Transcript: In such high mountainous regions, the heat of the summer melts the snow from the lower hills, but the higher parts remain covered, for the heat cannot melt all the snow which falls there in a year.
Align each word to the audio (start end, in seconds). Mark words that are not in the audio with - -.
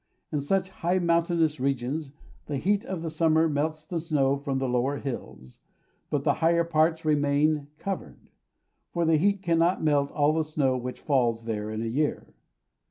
In 0.31 0.39
such 0.39 0.69
high 0.69 0.97
mountainous 0.97 1.59
regions, 1.59 2.09
the 2.47 2.57
heat 2.57 2.83
of 2.85 3.03
the 3.03 3.09
summer 3.11 3.47
melts 3.47 3.85
the 3.85 3.99
snow 4.01 4.35
from 4.35 4.57
the 4.57 4.67
lower 4.67 4.97
hills, 4.97 5.59
but 6.09 6.23
the 6.23 6.33
higher 6.41 6.63
parts 6.63 7.05
remain 7.05 7.67
covered, 7.77 8.31
for 8.89 9.05
the 9.05 9.17
heat 9.17 9.43
cannot 9.43 9.83
melt 9.83 10.09
all 10.09 10.33
the 10.33 10.43
snow 10.43 10.75
which 10.75 11.01
falls 11.01 11.45
there 11.45 11.69
in 11.69 11.83
a 11.83 11.85
year. 11.85 12.33